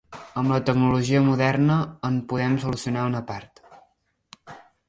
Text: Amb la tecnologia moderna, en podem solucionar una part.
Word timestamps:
Amb 0.41 0.51
la 0.51 0.55
tecnologia 0.69 1.21
moderna, 1.27 1.77
en 2.11 2.17
podem 2.33 2.57
solucionar 2.65 3.07
una 3.13 3.25
part. 3.31 3.65